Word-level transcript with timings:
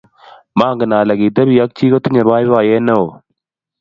Mangen 0.59 0.91
ale 0.99 1.13
ketibi 1.19 1.55
ak 1.63 1.71
chii 1.77 1.91
kotinye 1.91 2.21
boiboiye 2.27 2.77
ne 2.85 2.93
oo. 3.01 3.11